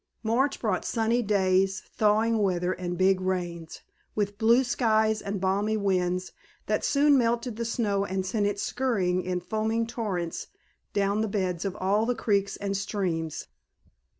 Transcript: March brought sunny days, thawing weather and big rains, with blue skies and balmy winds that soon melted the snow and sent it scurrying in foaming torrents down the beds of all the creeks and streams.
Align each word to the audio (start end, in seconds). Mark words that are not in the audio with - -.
March 0.23 0.59
brought 0.59 0.83
sunny 0.83 1.21
days, 1.21 1.81
thawing 1.95 2.39
weather 2.39 2.73
and 2.73 2.97
big 2.97 3.21
rains, 3.21 3.81
with 4.15 4.39
blue 4.39 4.63
skies 4.63 5.21
and 5.21 5.39
balmy 5.39 5.77
winds 5.77 6.31
that 6.65 6.83
soon 6.83 7.15
melted 7.19 7.55
the 7.55 7.63
snow 7.65 8.03
and 8.03 8.25
sent 8.25 8.47
it 8.47 8.59
scurrying 8.59 9.21
in 9.21 9.39
foaming 9.39 9.85
torrents 9.85 10.47
down 10.91 11.21
the 11.21 11.27
beds 11.27 11.65
of 11.65 11.75
all 11.75 12.07
the 12.07 12.15
creeks 12.15 12.57
and 12.57 12.75
streams. 12.75 13.45